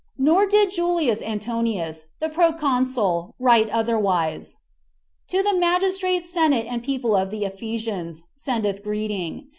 7. 0.15 0.25
Nor 0.25 0.47
did 0.47 0.71
Julius 0.71 1.21
Antonius, 1.21 2.05
the 2.19 2.27
proconsul, 2.27 3.35
write 3.37 3.69
otherwise. 3.69 4.55
"To 5.27 5.43
the 5.43 5.53
magistrates, 5.55 6.27
senate, 6.27 6.65
and 6.67 6.83
people 6.83 7.15
of 7.15 7.29
the 7.29 7.45
Ephesians, 7.45 8.23
sendeth 8.33 8.83
greeting. 8.83 9.49